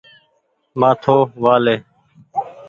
مآٿو 0.79 1.17
وآ 1.43 1.53
لي۔ 1.65 1.75